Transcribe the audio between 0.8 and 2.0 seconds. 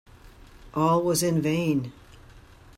was in vain.